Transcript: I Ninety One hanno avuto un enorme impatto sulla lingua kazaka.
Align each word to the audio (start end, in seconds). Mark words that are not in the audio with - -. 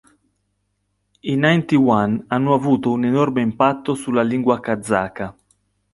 I 1.21 1.35
Ninety 1.35 1.75
One 1.77 2.23
hanno 2.29 2.55
avuto 2.55 2.89
un 2.91 3.05
enorme 3.05 3.43
impatto 3.43 3.93
sulla 3.93 4.23
lingua 4.23 4.59
kazaka. 4.59 5.37